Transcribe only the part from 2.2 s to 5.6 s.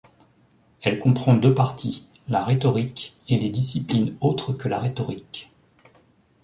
la rhétorique et les disciplines autres que la rhétorique.